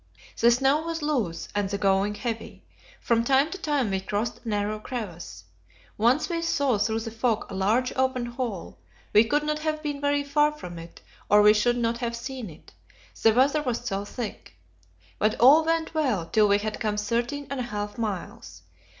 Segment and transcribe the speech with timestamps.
[0.39, 2.63] The snow was loose and the going heavy;
[2.99, 5.43] from time to time we crossed a narrow crevasse.
[5.95, 8.79] Once we saw through the fog a large open hole;
[9.13, 12.49] we could not have been very far from it, or we should not have seen
[12.49, 12.71] it,
[13.21, 14.55] the weather was so thick.
[15.19, 18.63] But all went well till we had come thirteen and a half miles.